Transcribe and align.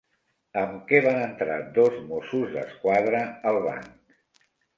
Amb 0.61 0.79
què 0.91 1.01
van 1.07 1.19
entrar 1.25 1.57
dos 1.75 1.99
Mossos 2.07 2.57
d'Esquadra 2.57 3.21
al 3.53 3.61
banc? 3.69 4.21